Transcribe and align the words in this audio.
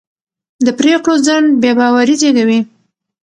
د 0.65 0.67
پرېکړو 0.79 1.15
ځنډ 1.25 1.47
بې 1.61 1.71
باوري 1.79 2.15
زېږوي 2.21 2.59